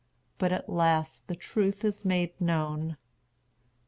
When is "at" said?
0.51-0.67